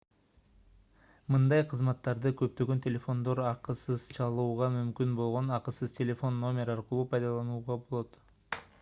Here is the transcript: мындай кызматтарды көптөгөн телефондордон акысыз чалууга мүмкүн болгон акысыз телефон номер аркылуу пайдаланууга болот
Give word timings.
мындай 1.33 1.65
кызматтарды 1.73 2.31
көптөгөн 2.39 2.81
телефондордон 2.87 3.51
акысыз 3.51 4.07
чалууга 4.17 4.71
мүмкүн 4.79 5.15
болгон 5.23 5.55
акысыз 5.59 5.97
телефон 6.03 6.43
номер 6.47 6.75
аркылуу 6.79 7.11
пайдаланууга 7.13 7.83
болот 7.91 8.23